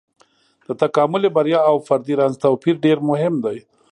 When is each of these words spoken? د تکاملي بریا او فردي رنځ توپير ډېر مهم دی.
د 0.67 0.69
تکاملي 0.83 1.29
بریا 1.35 1.59
او 1.69 1.75
فردي 1.87 2.13
رنځ 2.19 2.33
توپير 2.43 2.75
ډېر 2.85 2.97
مهم 3.09 3.33
دی. 3.45 3.57